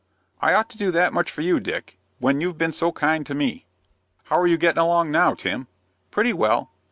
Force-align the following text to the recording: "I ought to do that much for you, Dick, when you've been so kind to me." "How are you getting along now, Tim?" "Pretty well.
"I 0.41 0.55
ought 0.55 0.67
to 0.71 0.79
do 0.79 0.89
that 0.93 1.13
much 1.13 1.29
for 1.29 1.41
you, 1.41 1.59
Dick, 1.59 1.99
when 2.17 2.41
you've 2.41 2.57
been 2.57 2.71
so 2.71 2.91
kind 2.91 3.23
to 3.27 3.35
me." 3.35 3.67
"How 4.23 4.39
are 4.39 4.47
you 4.47 4.57
getting 4.57 4.81
along 4.81 5.11
now, 5.11 5.35
Tim?" 5.35 5.67
"Pretty 6.09 6.33
well. 6.33 6.71